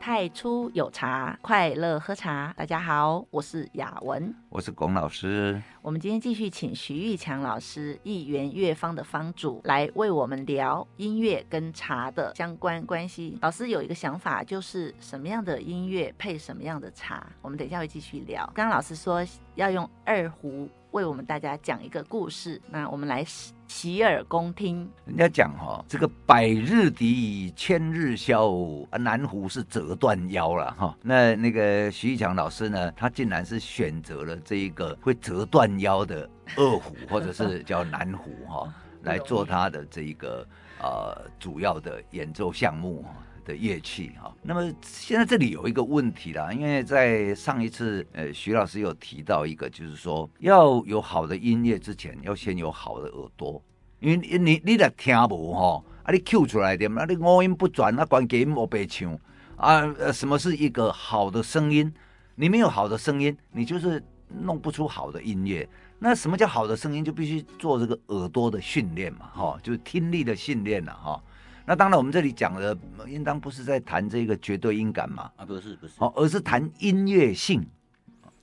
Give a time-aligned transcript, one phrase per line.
[0.00, 2.54] 太初有茶，快乐喝茶。
[2.56, 5.62] 大家好，我是雅文，我是龚老师。
[5.82, 13.36] 我们今天继续请徐玉强老师，一元乐坊的坊主，来为我们聊音乐跟茶的相关关系。
[13.42, 17.26] 老师有一个想法，就是什么样的音乐配什么样的茶。
[17.42, 18.42] 我们等一下会继续聊。
[18.54, 19.22] 刚刚老师说
[19.54, 23.24] 要用二胡为我们大家讲一个故事，那我们来
[23.68, 24.90] 洗耳恭听。
[25.04, 30.96] 人家讲哈、哦，这个百日笛，千日箫，南湖是折断腰了哈。
[31.02, 40.44] 那那个徐玉强老师呢，他竟然是选择了这一个会折断腰的二胡，或者是叫南湖哈， 来做他的这一个
[40.82, 43.04] 呃主要的演奏项目
[43.44, 44.34] 的乐器哈。
[44.42, 53.62] 那么现在这里有一个问题啦，因为在上一次呃徐老师有提到一个，就是说要有好的音乐之前，要先有好的耳朵，
[54.00, 59.12] 因为你你来听无哈，啊你 Q 出来点，啊你五音不全，啊关键音无白唱
[59.56, 61.92] 啊，呃什么是一个好的声音？
[62.36, 64.02] 你没有好的声音，你就是
[64.42, 65.68] 弄不出好的音乐。
[65.98, 67.04] 那什么叫好的声音？
[67.04, 71.22] 就必须做这个耳朵的训练嘛，哈，就是听力的训练了哈。
[71.70, 72.76] 那当然，我们这里讲的
[73.06, 75.30] 应当不是在谈这个绝对音感嘛？
[75.36, 77.64] 啊，不是不是，哦，而是谈音乐性，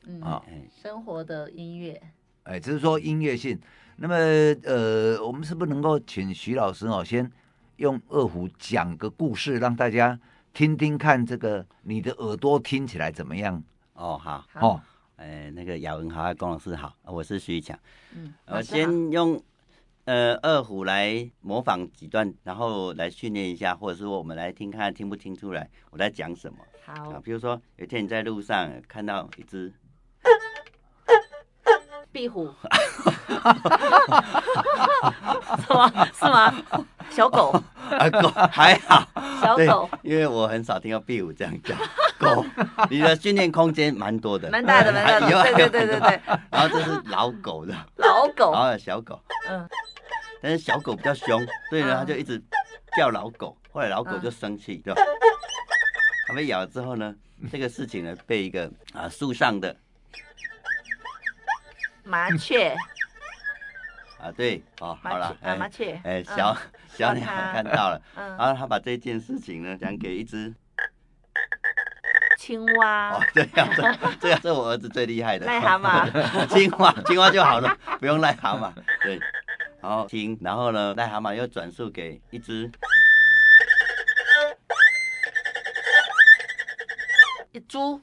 [0.06, 0.42] 嗯啊，
[0.82, 2.02] 生活的音乐，
[2.44, 3.60] 哎，只是说音乐性。
[3.98, 4.16] 那么，
[4.64, 7.30] 呃，我们是不是能够请徐老师哦，先
[7.76, 10.18] 用二胡讲个故事，让大家
[10.54, 13.62] 听听看，这个你的耳朵听起来怎么样？
[13.96, 14.82] 哦，好，哦，
[15.18, 17.78] 哎，那个雅文好，龚老师好，我是徐玉强，
[18.16, 19.38] 嗯，我先用。
[20.08, 26.60] 呃，二胡来模仿几段，然后来训练一下，或者是我们来听看听不听出来我在讲什么。
[26.86, 29.74] 好，啊，比如说有一天你在路上看到一只
[32.10, 32.46] 壁虎，
[35.68, 35.92] 是吗？
[36.14, 36.56] 是吗？
[37.10, 37.52] 小狗，
[37.92, 39.06] 啊，狗还好，
[39.42, 41.76] 小狗，因为我很少听到壁虎这样叫。
[42.18, 42.46] 狗，
[42.90, 46.22] 你的训练空间蛮多的，蛮大的，蛮大的，对对对对对。
[46.50, 49.68] 然后这是老狗的，老狗，然后小狗，嗯。
[50.48, 52.42] 但是小狗比较凶，所以呢，它就一直
[52.96, 53.58] 叫老狗。
[53.70, 55.02] 后来老狗就生气，对吧？
[56.26, 57.14] 它被咬了之后呢，
[57.52, 59.76] 这个事情呢，被一个啊树上的
[62.06, 62.74] 麻雀
[64.22, 66.58] 啊，对，哦，好了，哎，麻雀，哎，小
[66.94, 70.54] 小鸟看到了，然后他把这件事情呢讲给一只
[72.40, 73.10] 青蛙。
[73.10, 73.82] 哦，这样子，
[74.22, 75.46] 这样是我儿子最厉害的。
[75.46, 78.72] 癞蛤蟆， 青蛙，青蛙就好了，不用癞蛤蟆，
[79.04, 79.20] 对。
[79.82, 82.70] 然后听，然后呢，癞蛤蟆又转述给一只
[87.54, 88.00] 一猪，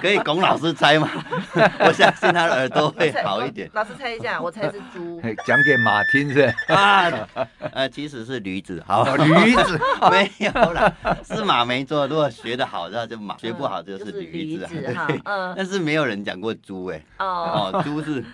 [0.00, 1.08] 可以龚老师猜吗？
[1.80, 3.70] 我相信他的耳朵会好一点。
[3.74, 5.20] 老师猜一下，我猜是猪。
[5.44, 6.52] 讲给马听是？
[6.68, 7.28] 啊，
[7.72, 9.80] 呃，其实是驴子，好，驴子
[10.10, 10.92] 没有啦，
[11.24, 12.06] 是马没错。
[12.08, 14.66] 如果学得好，那就马；学不好就是驴子。
[14.66, 15.20] 对，
[15.56, 18.24] 但是没有人讲过猪，哎，哦，猪是。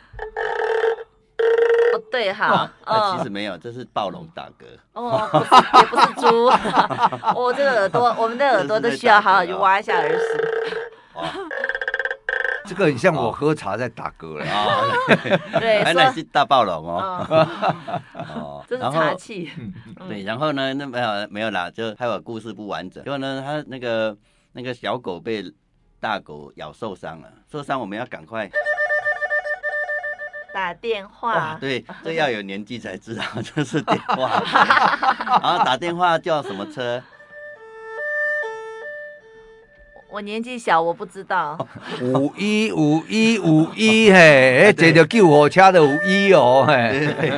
[2.12, 4.66] 哦，对哈，那其实没有，这是暴龙打嗝。
[4.92, 6.46] 哦，不是，也不是猪。
[7.34, 10.18] 我这个耳朵， 我们的耳朵都需要好好去挖一下耳屎。
[12.64, 14.84] 这个很像我喝茶在打嗝了啊。
[15.58, 17.26] 对，原来是大暴龙哦。
[18.34, 19.50] 哦，这是茶气。
[20.08, 23.02] 对，然后呢，那没有没有啦，就还有故事不完整。
[23.02, 24.16] 结果呢，他那个
[24.52, 25.44] 那个小狗被
[25.98, 28.48] 大狗咬受伤了，受伤我们要赶快。
[30.52, 34.42] 打电话，对， 这要有年纪才知道，这是电话。
[35.42, 37.02] 然后打电话叫什么车？
[40.10, 41.56] 我年纪小，我不知道。
[42.02, 47.32] 五一五一五一嘿， 这叫救火车的五一哦嘿。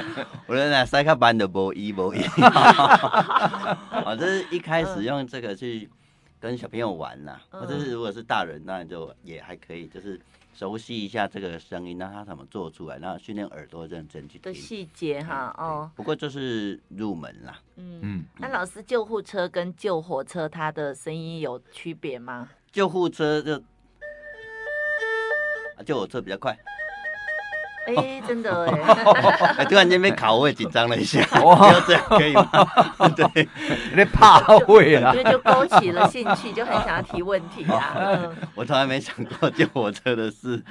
[0.46, 2.20] 我那塞卡班的无一无一。
[2.42, 5.88] 啊，这是一开始用这个去
[6.40, 10.20] 跟小朋友玩呐，或者是如果是大人，那就也还可以，就是。
[10.54, 15.90] 熟悉一下这个声音，那他怎么做出来，然后训练耳朵认真去听的细节哈哦。
[15.96, 17.58] 不过就是入门啦。
[17.76, 18.24] 嗯嗯。
[18.38, 22.48] 那老师，救护车跟救火车，它的声音有区别吗？
[22.70, 23.56] 救护车就，
[25.76, 26.56] 啊，救火车比较快。
[27.86, 28.64] 哎、欸，真的
[29.58, 29.64] 哎！
[29.66, 31.20] 突然间被考，我也紧张了一下。
[31.42, 32.48] 哦，这样可以吗？
[33.14, 33.48] 对，
[33.90, 35.14] 有点怕会了。
[35.14, 37.94] 因为就勾起了兴趣，就很想要提问题啊。
[37.96, 40.62] 嗯、我从来没想过救火车的事。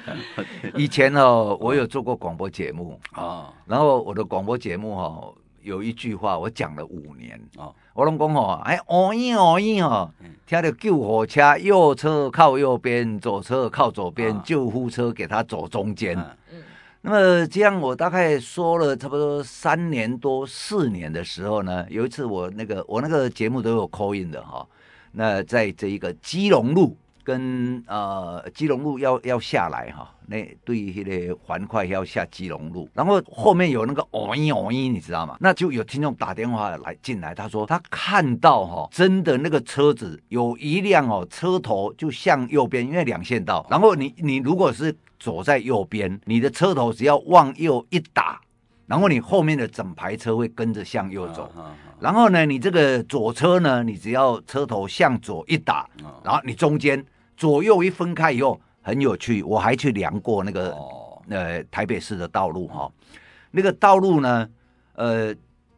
[0.74, 5.32] 以前哦，我有做过广播节目啊，然后我的广播节目哦，
[5.62, 7.72] 有一句话我讲了五年哦。
[7.94, 10.10] 我拢讲哦，哎，哦咦哦咦哦，
[10.46, 16.18] 听到救火车，右侧靠右边，左侧靠左边，救护车给他走中间。
[17.06, 24.66] 那么这样，我大概说了差不多三年多四年的时候呢，有一次我那个我那个节目都有 call in 的哈，
[25.12, 35.36] 那在这一个基隆路跟呃基隆路要要下来哈，那对于那个环快要下基隆路，然后后面有那个哦音哦音，你知道吗？
[35.40, 48.38] 那就有听众打电话来进来，他说他看到哈，真的那个车子有一辆哦，车头就向右边，因为两线道，然后你你如果是走在右边，你的车头只要往右一打。
[48.86, 51.50] 然后你后面的整排车会跟着向右走，
[51.98, 55.88] 然后呢，你这个左车呢，你只要车头向左一打，
[56.22, 57.02] 然后你中间
[57.34, 60.76] 左右一分开以后，很有趣，我还去量过那个
[61.30, 62.92] 呃台北市的道路哈，
[63.52, 64.46] 那个道路呢，
[64.96, 65.34] 呃，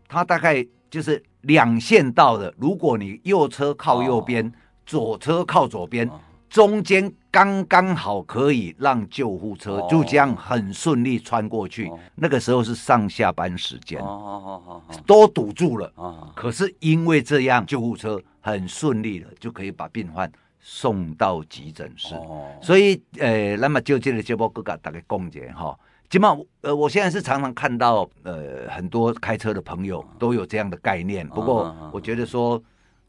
[0.09, 4.53] 它大概就是两线道的，如果你右车靠右边，
[4.85, 6.11] 左车靠左边。
[6.49, 11.87] 中间刚刚好可以让救护车就这样很顺利穿过去。
[11.89, 15.93] 哦、那个时候是上下班时间，哦、都堵住了。
[15.97, 22.15] 哦、可是因为这样，救护车很顺利的就可以把病患送到急诊室。
[22.15, 25.79] 哦、所以，呃，那么就这个节目，各个大概共解哈。
[26.09, 31.29] 起码，呃，我现在是常常看到，呃，很多开车的朋友都有这样的概念。
[31.29, 32.59] 不过，我觉得说，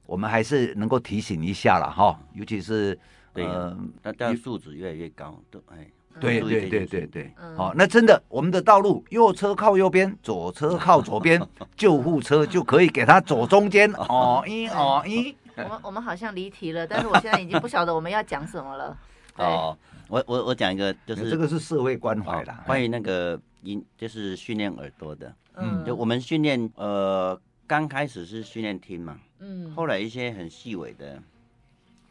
[0.06, 3.00] 我们还是能够提醒一下了哈，尤其是。
[3.44, 5.88] 对，但但素质越来越高，都哎，
[6.19, 11.39] 对对对对对，好，那真的，我们的道路右车靠右边，左车靠左边，
[11.75, 13.92] 救护车就可以给他走中间。
[14.10, 18.98] 哦一哦一，我们我们好像离题了，但是我现在已经不晓得我们要讲什么了。
[19.38, 25.31] 哦，我我我讲一个，就是这个是社会关怀啦，关于那个音，就是训练耳朵的。
[25.56, 31.22] 嗯，就我们训练，呃，刚开始是训练听嘛，嗯，后来一些很细微的。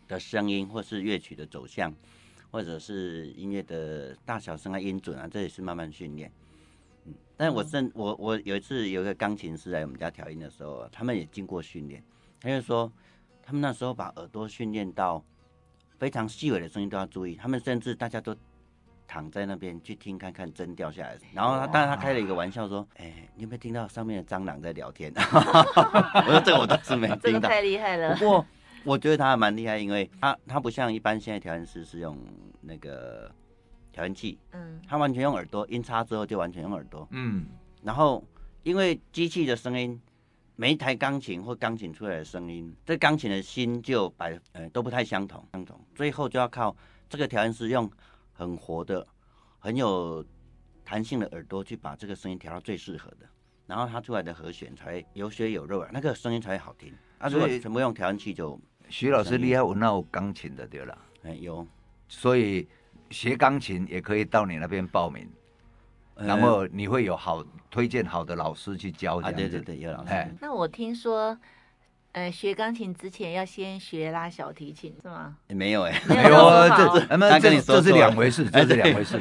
[0.08, 1.92] 的声音，或是乐曲的走向，
[2.50, 6.30] 或者是音乐的大小声啊、音准啊，这也是慢慢训练。
[7.04, 12.02] 嗯，但我真我我有一次有一个钢琴师来我们家调音的时候，他们也经过训练，
[12.40, 12.90] 他就说
[13.42, 15.24] 他们那时候把耳朵训练到
[15.98, 18.34] 非常细微的声音都要注意，他们甚至大家都
[19.06, 21.18] 躺在那边去听看看针掉下来。
[21.32, 28.14] 然后他，当然他开了一个玩笑说：“哎，你有没有听到上面的蟑螂在聊天？” 我说：“这个我倒是没听到。”太厉害了。
[28.16, 28.46] 不过。
[28.86, 32.16] 我觉得他还蛮厉害，因为他他不像一般现在调音师是用
[32.60, 33.28] 那个
[33.90, 37.46] 调音器，嗯，他完全用耳朵，音叉之后就完全用耳朵，嗯，
[37.82, 38.24] 然后
[38.62, 40.00] 因为机器的声音，
[40.54, 46.74] 每一台钢琴或钢琴出来的声音，这钢琴的心就摆呃都不太相同，相同，最后就要靠
[47.08, 47.90] 这个调音师用
[48.32, 49.04] 很活的、
[49.58, 50.24] 很有
[50.84, 53.26] 弹性的耳朵去把这个声音调到最适合的，
[53.66, 56.94] 然后他出来的和弦才有血有肉啊，那个声音才会好听。
[57.18, 58.56] 啊，如果全部用调音器就。
[58.88, 61.66] 徐老师厉害，我那有钢琴的对了，哎有，
[62.08, 62.66] 所以
[63.10, 65.28] 学钢琴也可以到你那边报名，
[66.14, 69.48] 然后你会有好推荐好的老师去教这样子。
[69.48, 70.12] 对对对，有老师。
[70.40, 71.36] 那我听说，
[72.12, 75.36] 呃，学钢琴之前要先学拉小提琴是吗？
[75.48, 79.18] 没有哎，没有，这这，那这这是两回事，这是两回事。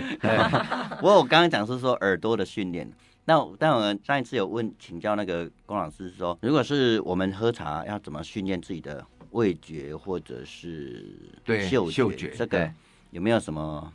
[1.00, 2.90] 不过我刚刚讲是说耳朵的训练，
[3.26, 9.06] 那但我们上一次有问请教那个龚老师说，如果是我们喝茶要怎么训练自己的？
[9.36, 11.14] 味觉或者是
[11.46, 12.72] 嗅觉，嗅觉这个
[13.12, 13.92] 有没有什么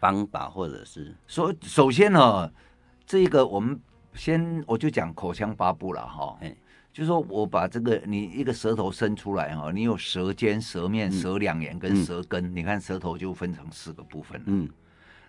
[0.00, 1.14] 方法，或者是？
[1.26, 2.50] 说，首先呢，
[3.06, 3.78] 这个我们
[4.14, 6.54] 先我就讲口腔八步了哈，哎，
[6.92, 14.66] 就是说我把这个你一个舌头伸出来哈，你有舌尖、舌面、舌两沿跟舌根，嗯、你看舌头就分成四个部分，嗯，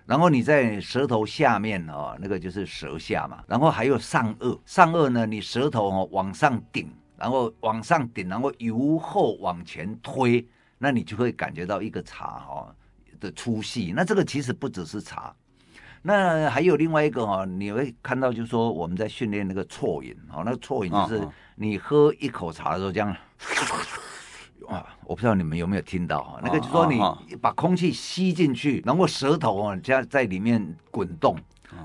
[0.05, 6.89] 然后你在舌头下面哦，那个就是舌下嘛，然后还有上颚，上颚呢，你舌头哦往上顶。
[7.23, 10.45] 然后往上顶，然后由后往前推，
[10.77, 12.75] 那你就会感觉到一个茶哈
[13.17, 13.93] 的粗细。
[13.95, 15.33] 那这个其实不只是茶，
[16.01, 21.25] 那还有另外一个哈，你会看到就是说我们在训练那个啜饮哦，那个啜饮就是
[21.55, 23.15] 你喝一口茶的时候这样，
[24.67, 26.99] 啊，我不知道你们有没有听到哈，那个就是说你
[27.37, 31.37] 把空气吸进去，然后舌头啊在在里面滚动，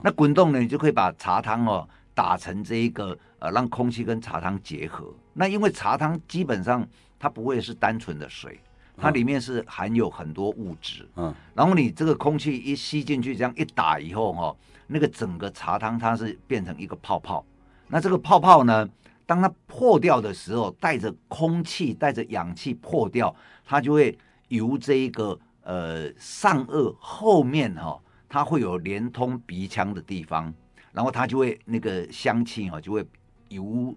[0.02, 5.14] 那滚动呢，你就可以把茶汤哦打成这一个呃，让空气跟茶汤结合。
[5.34, 6.84] 那因为茶汤基本上
[7.16, 8.58] 它不会是单纯的水，
[8.96, 11.08] 它里面是含有很多物质。
[11.14, 14.56] 嗯，然后你这个空气一吸进去，这样一打以后哈，
[14.88, 17.44] 那个整个茶汤它是变成一个泡泡。
[17.87, 18.88] 那这个泡泡呢，
[19.25, 23.32] 当它破掉的时候，带着空气、带着氧气破掉，
[23.64, 27.96] 它就会由这一个呃上颚后面哈，
[28.28, 30.52] 它会有连通鼻腔的地方，
[30.92, 33.04] 然后它就会那个香气啊就会
[33.49, 33.95] 由。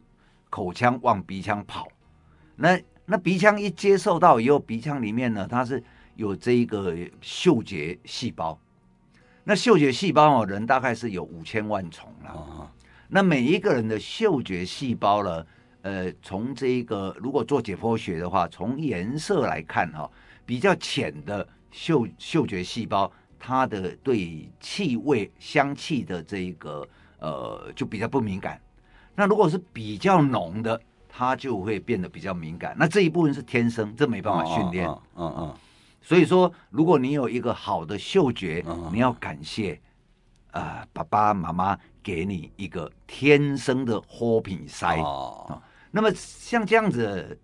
[0.54, 1.88] 口腔往鼻腔跑，
[2.58, 5.82] 那那鼻腔一接受到以后，鼻腔里面呢，它是
[6.18, 8.60] 有这一个嗅觉细胞。
[9.46, 12.70] 那嗅觉细胞哦，人大概是有五千万重了。
[13.08, 15.46] 那每一个人的嗅觉细胞呢，
[15.84, 20.12] 呃，从这一个如果做解剖学的话，从颜色来看哈、哦，
[20.46, 23.10] 比较浅的嗅嗅觉细胞，
[23.44, 28.62] 它的对气味、香气的这一个呃就比较不敏感。
[29.16, 30.80] 那如果是比较浓的，
[31.10, 32.76] 它就会变得比较敏感。
[32.78, 34.88] 那这一部分是天生，这没办法训练。
[35.16, 35.56] 嗯嗯。
[36.04, 39.74] 所以说，如果你有一个好的嗅觉，你要感谢
[40.52, 44.98] 啊、呃，爸爸妈妈给你一个天生的豁品塞。
[45.00, 45.60] 哦。
[45.90, 47.40] 那么像这样子，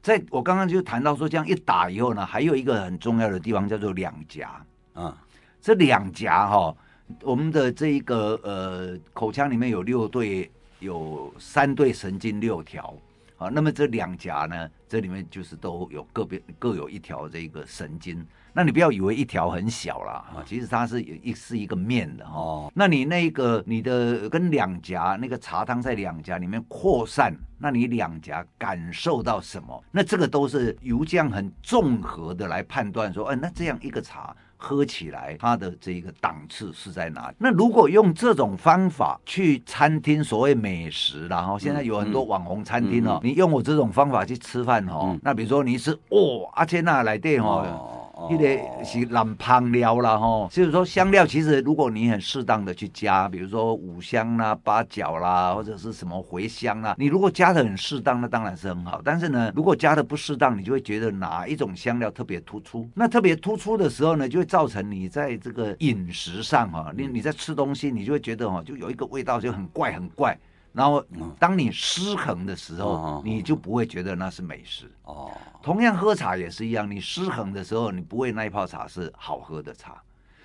[0.00, 4.64] 在我刚刚就谈到说，这样一打以后呢，还有一个很重要的地方叫做两颊。
[4.94, 5.23] 啊，
[5.64, 6.76] 这两颊哈，
[7.22, 10.50] 我们的这一个呃口腔里面有六对。
[10.80, 12.94] 有三对神经六条，
[13.38, 18.26] 啊，那么这两颊呢，这里面就是都有个别各有一条这个神经。
[18.52, 22.70] 那你不要以为一条很小啦啊，其实它是有一是一个面的哦。
[22.74, 29.82] 那你那个你的跟两颊那个茶汤在两颊里面扩散，那你两颊感受到什么？
[29.90, 34.36] 那这个都是由这样很综合的来判断说，哎，那这样一个茶。
[34.64, 37.36] 喝起来，它的这个档次是在哪里？
[37.38, 48.03] 那如果用这种方法去餐厅，所谓美食，然后现在有很多网红餐厅哦，你用我这种方法去吃饭哦，那比如说你是哦，阿切那来电哦。
[48.30, 59.00] 一个是蓝香料啦，吼，就是说香料其实如果你很适当的去加，比如说五香啦、八角啦，或者是什么茴香啦，你如果加的很适当，那当然是很好。
[59.04, 62.88] 但是呢，如果加的不适当，你就会觉得哪一种香料特别突出。
[62.94, 70.38] 那特别突出的时候呢，就会造成你在这个饮食上哈，你你在吃东西，你就会觉得哈，就有一个味道就很怪很怪。
[70.74, 71.02] 然后，
[71.38, 74.90] 当你失衡的时候，你就不会觉得那是美食。
[75.04, 75.30] 哦，
[75.62, 80.02] 同样喝茶也是一样，你失衡的时候，你不会那一泡茶是好喝的茶。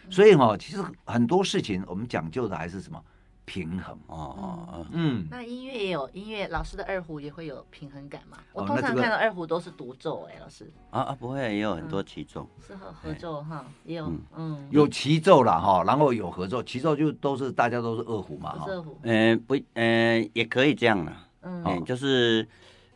[0.07, 3.03] 所以哈，其实很多事情我们讲究的还是什么？
[3.49, 3.97] 平衡。
[4.05, 8.37] 哦，嗯，那音乐也有音乐老师的二胡也会有平衡感吗？
[8.53, 10.71] 我通常看到二胡都是独奏，哎，老师。
[10.91, 22.47] 啊啊，不会，也有很多齐奏，是合合奏哈，也有嗯，有齐奏了哈，然后有合奏，齐奏就都是大家都是二胡嘛，二胡，嗯不嗯也可以这样了，嗯，就是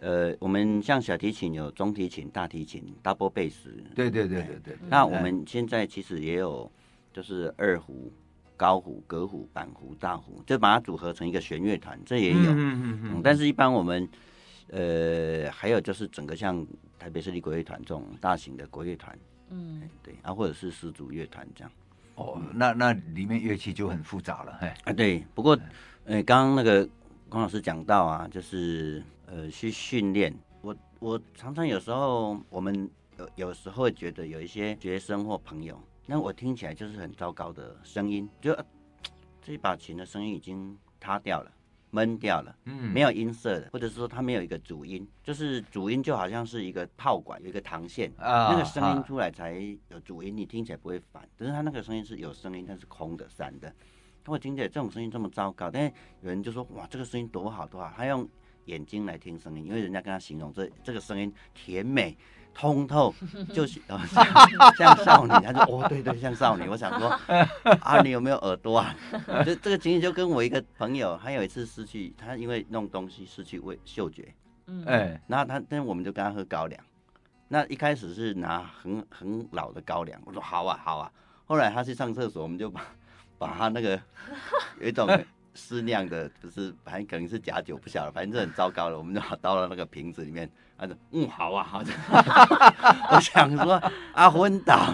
[0.01, 3.55] 呃我们像小提琴有中提琴、大提琴、double bass，
[3.95, 6.71] 对对对对对，那我们现在其实也有
[7.11, 8.11] 就是二胡。
[8.63, 12.51] 高胡、革胡、板胡、大胡，就把它组合成一个弦乐团，这也有。
[12.51, 13.21] 嗯嗯嗯。
[13.21, 14.07] 但是，一般我们，
[14.69, 16.65] 呃，还有就是整个像
[16.97, 21.71] 台北市立国乐团这种大型的国乐团，嗯，对啊，或者是十组乐团这样。
[22.15, 24.71] 哦，那那里面乐器就很复杂了，嘿。
[24.85, 25.21] 啊，对。
[25.35, 25.59] 不过，
[26.05, 26.87] 呃，刚刚那个
[27.27, 30.33] 龚老师讲到啊，就是呃，去训练。
[30.61, 32.89] 我我常常有时候，我们
[33.19, 35.77] 有有时候会觉得有一些学生或朋友。
[36.05, 38.53] 那我听起来就是很糟糕的声音，就
[39.41, 41.51] 这一把琴的声音已经塌掉了，
[41.91, 49.53] 闷掉了，嗯，没有音色的，或者是说它没有一个主音，就是主音就好像是一个炮管有一个膛线，啊，那个声音出来才
[49.89, 51.27] 有主音，你听起来不会烦。
[51.37, 53.73] 可是它那个声音是有声音，但是空的散的。
[54.25, 58.27] 我听起来这种声音这么糟糕，但是有人就说哇，这个声音多好多好，他用
[58.65, 62.17] 眼睛来听声音，因为人家跟他形容这这个声音甜美。
[62.53, 63.13] 通透
[63.53, 64.07] 就是像
[64.77, 67.09] 像少女，他说哦对对像少女，我想说
[67.81, 68.95] 啊你有没有耳朵啊？
[69.45, 74.33] 这这个情形就跟我一个朋友，他有一次失去，他因为弄东西失去味嗅觉，
[74.67, 76.79] 嗯哎，然后他但是我们就跟他喝高粱，
[77.47, 81.11] 那一开始是拿很很老的高粱，我说好啊好啊，
[81.45, 82.81] 后来他去上厕所，我们就把
[83.37, 83.99] 把他那个
[84.79, 85.07] 有一种。
[85.55, 90.49] 适量的，就是反正可能是假酒，不晓得，反正是很糟糕的，我们就倒到那个瓶子里面。
[90.87, 91.89] 他说：“嗯，好啊，好的。
[93.11, 94.93] ”我想说，啊，昏倒，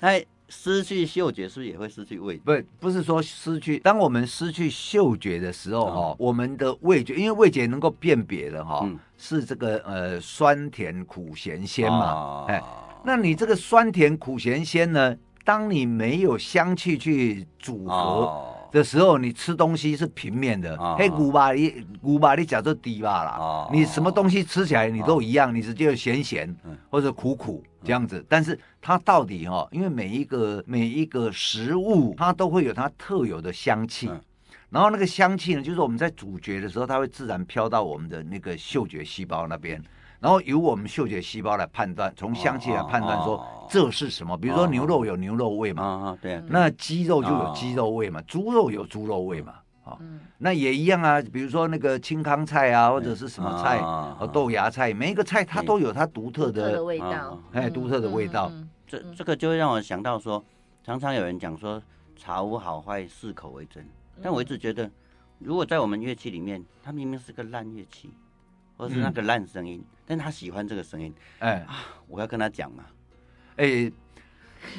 [0.00, 0.12] 他
[0.48, 2.42] 失去嗅觉是不是也会失去味觉？
[2.44, 3.78] 不，不是说失去。
[3.78, 12.12] 当我们失去嗅觉的时候，哈、哦，我们的味觉，因为味觉能够辨别的，哈、嗯，是这个呃酸甜苦咸鲜嘛。
[12.12, 12.62] 哦、哎，
[13.04, 15.16] 那你这个酸甜苦咸鲜呢？
[15.44, 18.53] 当你没有香气去组合。
[18.74, 26.52] 哦的时候，你吃东西是平面的，嘿，牛吧你牛吧你讲做低吧啦，你什么东西吃起来你都一样，你直接咸咸
[26.90, 34.10] 或者苦苦这样子，但是它到底哈，因为每一个每一个食物它都会有它特有的香气，
[34.70, 39.80] 然后那个香气呢，就是我们在咀嚼的时候，它会自然飘到我们的那个嗅觉细胞那边。
[40.24, 44.34] 然后由我们嗅觉细胞来判断，从香气来判断说这是什么。
[44.38, 49.98] 比如说牛肉有牛肉味嘛，对，那鸡肉就有鸡肉味嘛，猪肉有猪肉味嘛，啊，
[50.38, 51.20] 那也一样啊。
[51.30, 53.82] 比如说那个青康菜啊，或者是什么菜，
[54.18, 58.50] 和豆芽菜，每一个菜它都有它独特的味道，哎，独特的味道。
[58.86, 60.42] 这这个就会让我想到说，
[60.82, 61.82] 常常有人讲说
[62.16, 63.86] 茶无好坏，适口为真。
[64.22, 64.90] 但我一直觉得，
[65.38, 68.08] 如果在我们乐器里面，它明明是个烂乐器。
[68.76, 72.84] 或是那个烂声音，嗯、但他喜欢这个声音，哎啊，我要跟他讲嘛，
[73.56, 73.90] 哎，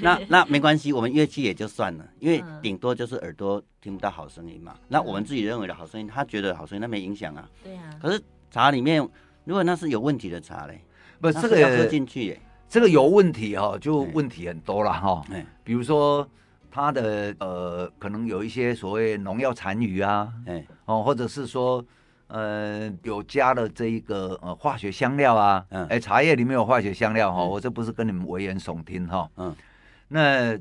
[0.02, 4.74] 那那没关系，我们乐器也就算了，因为顶多就是耳朵听不到好声音嘛。
[4.76, 7.50] 嗯、那我们自己认为的好声音，他觉得好声音，那没影响啊。
[7.64, 7.90] 对啊。
[8.02, 9.08] 可是茶里面，
[9.44, 10.82] 如果那是有问题的茶嘞，
[11.20, 12.42] 不，这个要喝进去耶。
[12.68, 15.24] 这个有问题哈，就问题很多了哈。
[15.32, 16.28] 哎，比如说
[16.72, 21.86] 它的呃，可能有一些所谓农药残余啊，哎哦，或者是说
[22.28, 29.56] 呃有加了这一个呃化学香料啊，嗯，哎，茶叶里面有化学香料哈，我这不是跟你们危言耸听哈，嗯，
[30.08, 30.60] 那。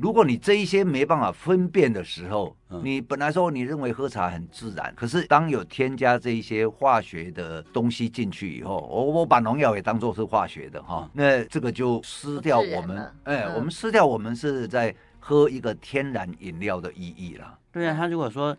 [0.00, 17.58] 如果你这一些没办法分辨的时候，嗯、你本来说你认为喝茶很自然，可是当有添加这一些化学的东西进去以后，我我把农药也当做是化学的哈，那这个就失掉我们，哎，嗯、我们失掉我们是在喝一个天然饮料的意义了。
[17.72, 18.56] 对啊，他如果说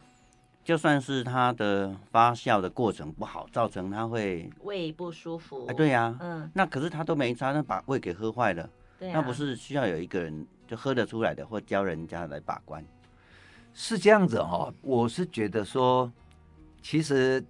[0.70, 10.46] 就算是它的发酵的过程不好，造成它会胃不舒服，哎，对呀、啊，嗯，那可是他都没差，那把胃给喝坏了，对啊、那不是需要有一个人。
[10.68, 12.86] 就喝得出来的，或教人家来把关，
[13.74, 14.74] 是这样子哈、哦。
[14.84, 16.12] 我是觉得说，
[16.84, 17.44] 其实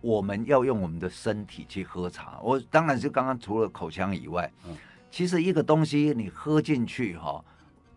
[0.00, 2.38] 我们要用我们的身体去喝茶。
[2.40, 4.76] 我当然是刚刚除了口腔以外，嗯，
[5.10, 7.44] 其实一个东西你喝进去哈、哦，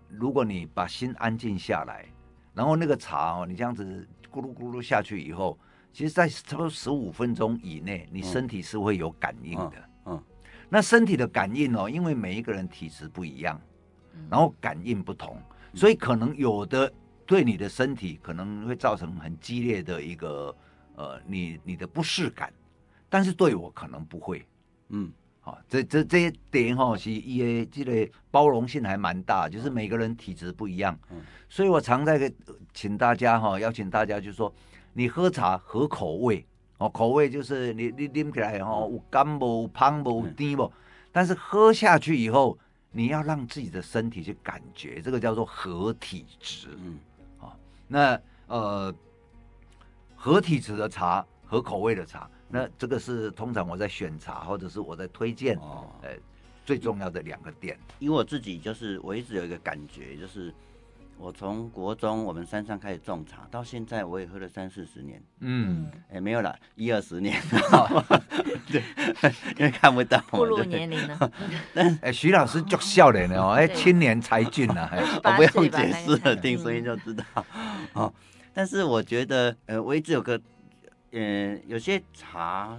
[0.09, 2.03] 如果你把心安静下来，
[2.55, 5.59] 然后那个茶哦，你这样子咕噜咕噜下去以后，
[5.91, 9.73] 其实，在差不多十五分钟以内，你身体是会有感应的。
[10.05, 10.23] 嗯，嗯，
[10.67, 13.61] 那身体的感应哦，因为每一个人体质不一样。
[14.29, 15.41] 然后感应不同，
[15.73, 16.91] 所以可能有的
[17.25, 20.55] 对你的身体可能会造成很激烈的一个
[20.95, 22.53] 呃，你你的不适感，
[23.09, 24.45] 但是对我可能不会，
[24.89, 25.11] 嗯，
[25.43, 32.33] 好，这这这一点哈，是也这个包容性还蛮大，就是每个人体质不一样，嗯，所以我常在
[32.73, 34.51] 请大家哈，邀请大家就是说，
[34.93, 36.43] 你喝茶合口味
[36.79, 40.71] 哦，口味就是你你啉起来哈，有甘无胖无甜无，
[41.12, 42.57] 但是喝下去以后。
[42.95, 46.67] 你要让自己的身体去感觉，这个叫做合体质。
[46.77, 46.99] 嗯，
[47.39, 48.93] 好，那呃，
[50.15, 56.09] 合体质的茶，合口味的茶，那这个是通常我在选茶或者是我在推荐，哦，呃，
[56.63, 57.75] 最重要的两个点。
[57.97, 60.53] 因为我自己就是我一直有一个感觉，就是。
[61.15, 65.21] 我从国中我们山上开始种茶，到现在我也喝了三四十年。
[65.41, 67.39] 嗯，哎、欸，没有了，一二十年。
[68.67, 68.83] 对，
[69.57, 70.19] 因为看不到。
[70.31, 71.31] 步入年龄了。
[71.71, 74.89] 但哎、欸，徐老师就笑脸了哦，哎，青年才俊呐，
[75.23, 77.23] 我不用解释了，听声音就知道。
[77.93, 78.11] 哦，
[78.51, 80.41] 但是我觉得，呃，我一直有个，
[81.13, 82.78] 呃，有些茶，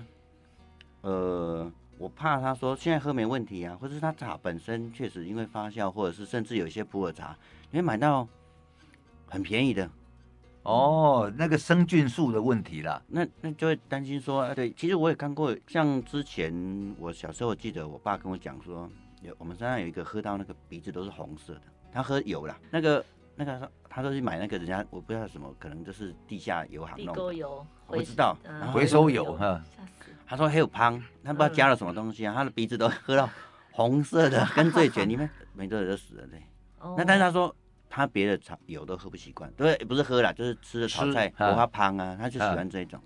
[1.02, 7.36] 呃，我怕他说现在喝没问题啊，或者是他茶本身确实因为发酵，或者是甚至有一些普洱茶。
[7.70, 8.28] 你会买到
[9.26, 9.88] 很便宜的。
[10.64, 16.52] 哦，那个生菌素的问题啦，那那就会担心说，啊，对，其实我也看过，像之前
[16.98, 23.04] 我小时候我记得我爸跟我讲说，有我们山上有一个喝到那个鼻子都是红色的，他喝油了，那个
[23.36, 29.62] 那个他说去买那个人家我不知道什么，可能就是地下油行弄的，地沟油，我不知道，嗯、回收油哈，
[30.26, 33.28] 他说还有胖，他不知道加了什么东西啊，他的鼻子都喝到
[33.72, 35.28] 红色的， 跟醉卷里面。
[35.52, 36.42] 没多久就死了对，
[36.96, 37.54] 那但是他说。
[37.96, 43.00] 他别的茶油都喝不习惯，对，不是喝了，就是吃的炒菜不怕胖啊，他就喜欢这种。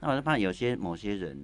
[0.00, 1.38] 那我就怕有些某些人，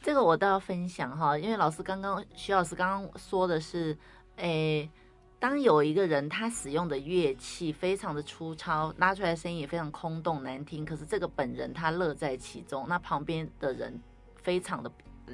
[0.00, 3.92] 这个我倒要分享哈，因为老师刚刚徐老师刚刚说的是，
[4.36, 4.90] 诶、欸，
[5.38, 14.00] 当有一个人他使用的乐器非常的粗糙，拉出来的声音也非常空洞难听，可是这个本人他乐在其中，那旁边的人
[14.36, 14.90] 非常的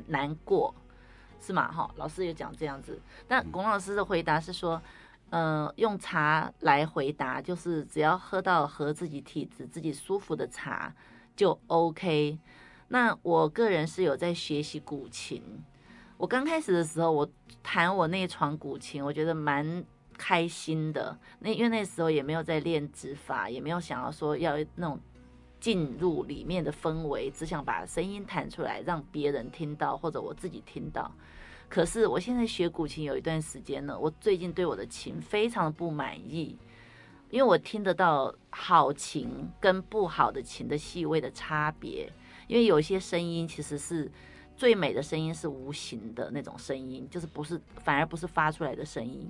[0.07, 0.75] 难过，
[1.41, 1.71] 是吗？
[1.73, 4.81] 哈，老师有讲这样子，但龚老师的回答是说。
[5.31, 10.95] 嗯、呃，用茶来回答，就是只要喝到合自己体质、自己舒服的茶
[11.35, 12.39] 就 OK。
[12.89, 15.43] 那我个人是有在学习古琴，
[16.19, 17.29] 我刚开始的时候，我
[17.65, 19.85] 弹我那床古琴，我觉得蛮
[20.17, 21.19] 开心的。
[21.41, 24.99] 那因为那时候也没有在练指法，也没有想要说要那种
[25.61, 31.11] 进入里面的氛围，只想把声音弹出来，让别人听到或者我自己听到。
[31.69, 36.57] 可是我现在学古琴有一段时间了，我最近对我的琴非常的不满意，
[37.31, 42.13] 因为我听得到好琴跟不好的琴的细微的差别，
[42.47, 44.13] 因为有些声音其实是
[44.55, 49.29] 最美的声音是无形的那种声音，就是不是反而不是发出来的声音，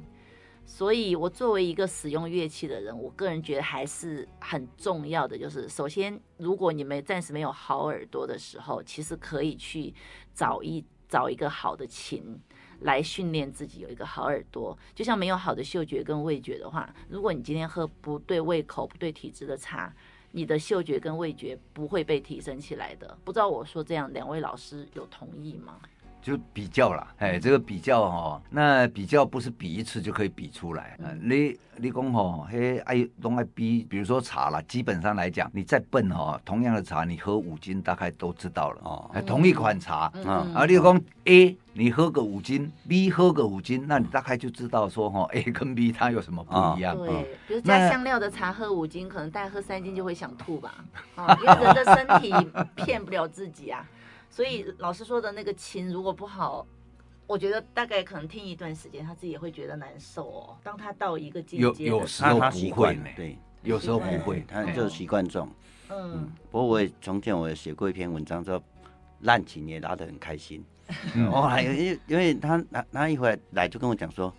[0.64, 9.94] 所以我作为一个使用乐器的人，我个人觉得还是很重要的，就是首先如果你们暂时没有好耳朵的时候，其实可以去
[10.34, 10.84] 找一。
[11.06, 12.40] 找一个好的琴
[12.80, 19.94] 来训练自己有一个好耳朵，就像没有好的嗅觉跟味觉的话，如果你今天喝不对胃口、不对体质的茶，
[20.32, 23.16] 你的嗅觉跟味觉不会被提升起来的。
[23.22, 25.78] 不知道我说这样，两位老师有同意吗？
[26.24, 30.96] 就比较啦，哎，这个比较哦，那比较不是比一次就可以比出来。
[31.00, 39.10] 嗯、你你讲哦，嘿，爱拢爱比，比如说茶啦，基本上来讲，你再笨哦，同样的茶，你喝五斤大概都知道了哦。
[39.12, 46.96] 嗯、同一款茶，嗯，啊，你讲 A，你喝个五斤，B 喝个五斤，那你大概就知道说哈，A 跟 B 它有什么不一样。
[46.96, 50.74] 对，比如加香料的茶喝五斤，可能大概喝三斤就会想吐吧。
[51.16, 52.32] 啊， 因为人的身体
[52.76, 53.84] 骗不了自己啊。
[54.34, 56.66] 所以老师说的那个琴如果不好，
[57.24, 60.56] 我觉得大概可能听一段时间，他自己也会觉得难受哦。
[60.64, 65.48] 当他到一个境界，有有时候不会，对，有时候不会，他就习惯重。
[65.88, 68.60] 嗯，不过我也从前我也写过一篇文章，说
[69.20, 70.64] 烂琴也拉得很开心。
[71.30, 74.34] 哦，还有因因为他他他一回来来就跟我讲说，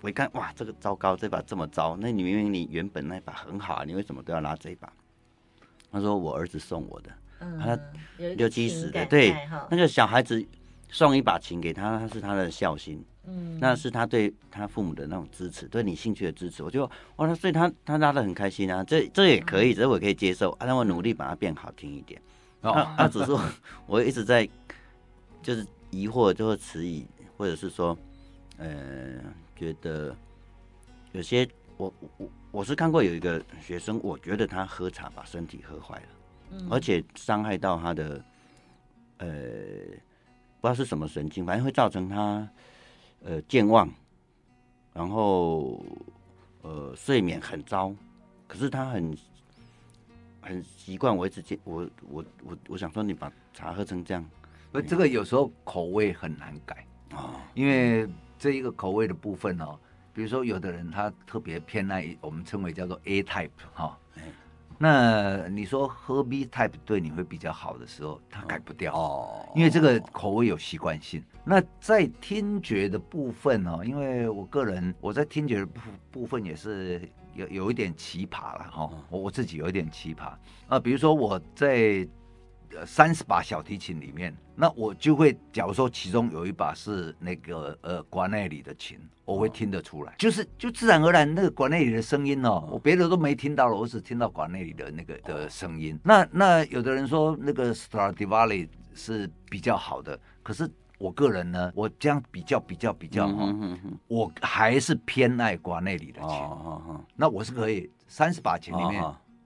[0.00, 4.92] 我一看哇，这个糟糕，这把这么糟，那你明明你原本那把很好啊，你为什么都要拉这一把？
[5.90, 7.10] 他说我儿子送我的。
[7.60, 7.78] 他
[8.36, 9.34] 六七十的，对，
[9.70, 10.44] 那个小孩子
[10.90, 16.62] 送一把琴给他，他是他的孝心，嗯，那是他对他父母的那种支持，对你兴趣的支持。
[16.62, 22.20] 我就哇，所以他他拉的很开心啊，这这也可以，这我可以接受啊，那我努力把它变好听一点。
[22.60, 23.32] 哦，他 只是
[23.86, 24.48] 我一直在
[25.42, 27.04] 就是疑惑，就会迟疑，
[27.36, 27.96] 或者是说，
[28.58, 28.68] 呃，
[29.56, 30.14] 觉得
[31.12, 36.06] 有些我我我是看过有一个学生，我觉得他喝茶把身体喝坏了。
[36.70, 38.24] 而且伤害到他的，
[39.18, 39.28] 呃，
[40.60, 42.48] 不知道是什么神经，反正会造成他，
[43.24, 43.88] 呃，健忘，
[44.92, 45.84] 然后，
[46.62, 47.94] 呃，睡眠很糟。
[48.46, 49.16] 可是他很，
[50.40, 51.16] 很习惯。
[51.16, 54.24] 我一直接我我我我想说，你把茶喝成这样，
[54.70, 59.78] 不，这个有时候口味很难改啊，因为这一个口味的部分哦，
[60.12, 63.98] 比如说有的人他特别偏爱我们称为叫做 A type 哈。
[64.78, 71.22] 那你说喝 B type 对你会比较好的时候，他改不掉哦，因为这个口味有习惯性。
[71.44, 75.80] 那在听觉的部分哦，因为我个人我在听觉的部
[76.10, 80.32] 部分也是有有一点奇葩了哈，我我自己有一点奇葩
[80.68, 82.06] 啊，比如说我在。
[82.86, 95.98] 三十把小提琴里面，那我就会，假如说其中有一把是那个呃瓜内里的琴，我会听得出来，就是就自然而然那个瓜内里的声音哦，我别的都没听到了，我只听到瓜内里的那个的声音。
[96.02, 103.54] 那那有的人说那个 Stradivari 是比较好的，可是我个人呢，我这样比较比较比较哈，
[104.06, 106.30] 我还是偏爱瓜内里的琴。
[107.16, 109.02] 那我是可以三十把琴里面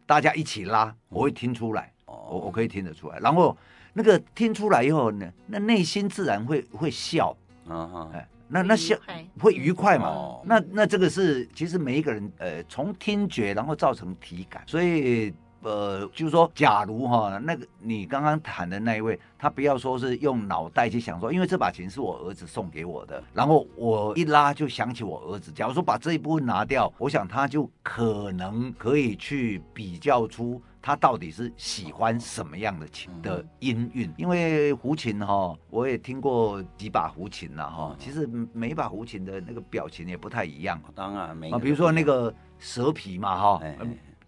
[0.06, 1.92] 大家一起拉，我会听出来。
[2.06, 3.56] 我我可以听得出来，然后
[3.92, 7.36] 那个听出来以后呢，那内心自然会会笑，
[7.68, 8.96] 啊哎，那那笑
[9.40, 10.08] 会愉快嘛？
[10.08, 15.32] 哦、那那这个是其实每一个人呃从听觉然后造成体感，所以
[15.66, 25.50] 呃就是说，假如哈那个你刚刚谈的那一位，他不要说是用脑袋去想说，因为这把琴是我儿子送给我的，然后我一拉就想起我儿子。
[25.50, 30.62] 假如说把这一部分拿掉，我想他就可能可以去比较出。
[30.80, 34.08] 他到底是喜欢什么样的琴的音韵？
[34.16, 37.96] 因为胡琴哈，我也听过几把胡琴了哈。
[37.98, 40.80] 其实每一把胡琴的那个表情也不太一样。
[40.94, 43.62] 当然，没啊，比如说那个蛇皮嘛哈，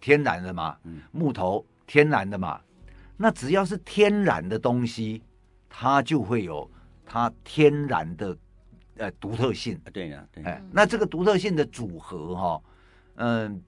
[0.00, 0.76] 天然的嘛，
[1.12, 2.60] 木头天然的嘛。
[3.16, 5.22] 那只要是天然的东西，
[5.68, 6.70] 它就会有
[7.04, 8.36] 它天然的
[8.96, 9.80] 呃独特性。
[9.92, 10.42] 对呀，对。
[10.70, 12.62] 那这个独特性的组合哈，
[13.16, 13.62] 嗯。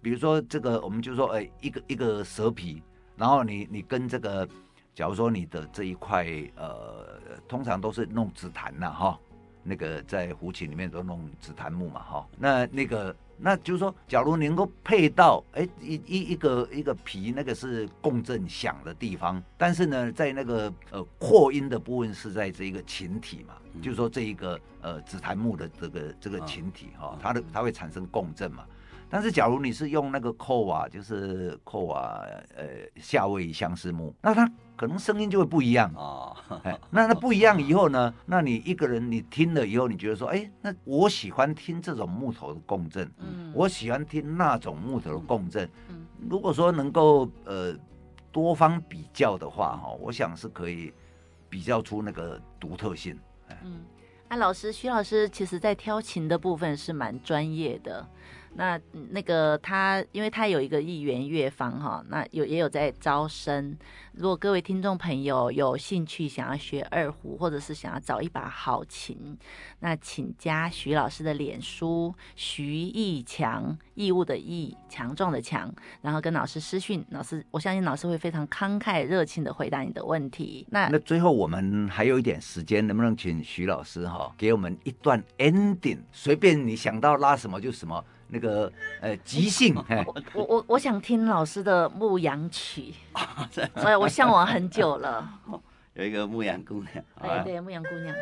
[0.00, 2.80] 比如说这个，我们就说，哎，一个一个蛇皮，
[3.16, 4.48] 然后你你跟这个，
[4.94, 9.18] 假如说你的这一块，呃，通常都是弄紫檀呐，哈，
[9.64, 28.64] 那个在胡琴里面都弄紫檀木嘛，哈，那那个，那就是说，假如能够配到，哎，一一一个一个皮，那个是共振响的地方，但是呢，在那个呃扩音的部分是在这一个琴体嘛，嗯、就是说这一个呃紫檀木的这个这个琴体哈，它的它会产生共振嘛。
[29.10, 32.22] 但是，假如你是用那个扣瓦，就是扣瓦，
[32.54, 32.66] 呃，
[32.96, 36.36] 夏威夷相思木，那它可能声音就会不一样啊。
[36.48, 38.12] 哦、 那那不一样以后呢？
[38.26, 45.68] 那你一个人你听了以后，你觉得说，哎，那我喜欢听这种木头的共振，嗯，我喜欢听那种木头的共振。
[45.88, 47.74] 嗯，如果说能够呃
[48.30, 50.92] 多方比较的话，哈，我想是可以
[51.48, 53.18] 比较出那个独特性。
[53.64, 53.80] 嗯，
[54.28, 58.06] 那老师徐老师，其实在挑琴的部分是蛮专业的。
[58.54, 58.80] 那
[59.10, 63.76] 那个他，因为他有一个一元乐坊哈，那有也有在招生。
[64.12, 69.38] 如果各位听众朋友有兴趣想要学二胡，或者是想要找一把好琴，
[69.78, 80.66] 那请加徐老师的脸书徐义强，义务的义，强壮的强，然后跟老师私讯，老师我相信老师会非常慷慨热情的回答你的问题。
[80.70, 85.98] 那那最后我们还有一点时间，能不能请徐老师哈给我们一段 ending？
[86.10, 88.04] 随便你想到拉什么就什么。
[88.28, 89.74] 那个呃，即兴，
[90.34, 92.94] 我我我想听老师的牧羊曲，
[93.76, 95.28] 所以我向往很久了。
[95.94, 98.14] 有一个牧羊姑娘，哎，对，牧羊姑娘。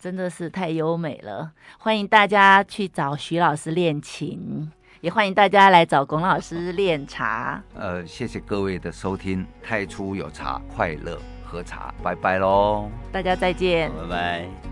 [0.00, 4.70] 真的是太优美了，欢迎大家去找徐老师练琴，
[5.02, 7.62] 也欢迎大家来找龚老师练茶。
[7.74, 14.69] 呃，谢谢各位的收听，太初有茶，快乐喝茶，拜拜喽，大家再见，拜拜。